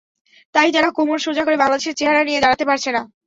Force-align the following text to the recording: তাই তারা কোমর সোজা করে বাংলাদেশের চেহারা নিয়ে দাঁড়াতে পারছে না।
তাই 0.55 0.69
তারা 0.75 0.89
কোমর 0.97 1.19
সোজা 1.21 1.43
করে 1.45 1.57
বাংলাদেশের 1.59 1.97
চেহারা 1.99 2.21
নিয়ে 2.25 2.43
দাঁড়াতে 2.43 2.63
পারছে 2.69 2.89
না। 2.95 3.01